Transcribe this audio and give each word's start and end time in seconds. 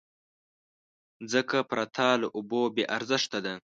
مځکه 1.23 1.57
پرته 1.69 2.05
له 2.21 2.27
اوبو 2.37 2.59
بېارزښته 2.75 3.39
ده. 3.45 3.53